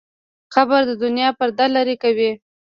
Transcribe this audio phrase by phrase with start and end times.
[0.53, 2.31] قبر د دنیا پرده لرې کوي.